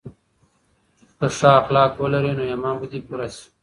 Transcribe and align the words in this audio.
که 1.19 1.27
ښه 1.37 1.49
اخلاق 1.61 1.91
ولرې 2.03 2.33
نو 2.37 2.43
ایمان 2.51 2.75
به 2.79 2.85
دې 2.91 2.99
پوره 3.07 3.27
شي. 3.35 3.45